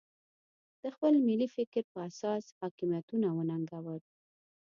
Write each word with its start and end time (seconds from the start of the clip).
د 0.81 0.83
خپل 0.95 1.13
ملي 1.27 1.47
فکر 1.57 1.83
په 1.91 1.99
اساس 2.09 2.43
حاکمیتونه 2.59 3.27
وننګول. 3.31 4.01